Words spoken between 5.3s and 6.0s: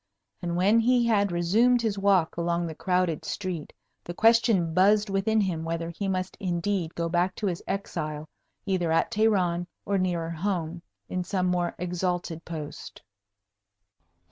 him, whether